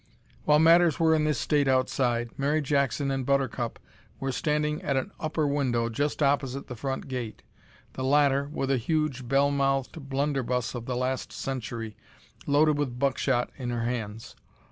[0.45, 3.77] While matters were in this state outside, Mary Jackson and Buttercup
[4.19, 7.43] were standing at an upper window just opposite the front gate,
[7.93, 11.95] the latter with a huge bell mouthed blunderbuss of the last century,
[12.47, 14.35] loaded with buckshot in her hands.